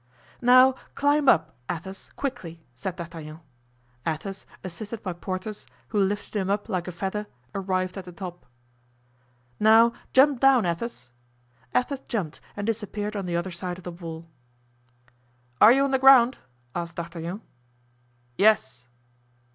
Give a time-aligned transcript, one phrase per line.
[0.41, 3.39] "Now climb up, Athos, quickly," said D'Artagnan.
[4.03, 8.47] Athos, assisted by Porthos, who lifted him up like a feather, arrived at the top.
[9.59, 11.11] "Now, jump down, Athos."
[11.75, 14.27] Athos jumped and disappeared on the other side of the wall.
[15.61, 16.39] "Are you on the ground?"
[16.73, 17.41] asked D'Artagnan.
[18.39, 18.87] "Yes."